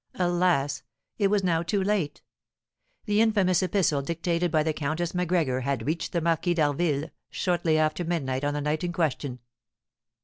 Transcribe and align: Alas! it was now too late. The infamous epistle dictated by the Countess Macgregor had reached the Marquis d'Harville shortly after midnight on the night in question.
Alas! 0.15 0.81
it 1.19 1.27
was 1.27 1.43
now 1.43 1.61
too 1.61 1.83
late. 1.83 2.23
The 3.05 3.21
infamous 3.21 3.61
epistle 3.61 4.01
dictated 4.01 4.49
by 4.49 4.63
the 4.63 4.73
Countess 4.73 5.13
Macgregor 5.13 5.61
had 5.61 5.85
reached 5.85 6.11
the 6.11 6.21
Marquis 6.21 6.55
d'Harville 6.55 7.11
shortly 7.29 7.77
after 7.77 8.03
midnight 8.03 8.43
on 8.43 8.55
the 8.55 8.61
night 8.61 8.83
in 8.83 8.93
question. 8.93 9.37